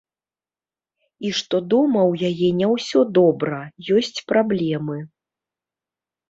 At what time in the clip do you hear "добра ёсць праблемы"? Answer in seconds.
3.19-4.97